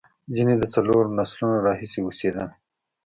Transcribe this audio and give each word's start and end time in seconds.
ځینې 0.35 0.53
د 0.57 0.63
څلورو 0.73 1.13
نسلونو 1.17 1.57
راهیسې 1.67 1.99
اوسېدل. 2.03 2.49